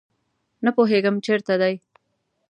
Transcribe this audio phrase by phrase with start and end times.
[0.63, 1.75] نه پوهیږم چیرته دي